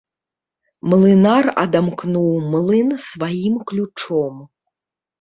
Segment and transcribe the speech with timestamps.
[0.93, 4.35] Млынар адамкнуў млын сваім ключом.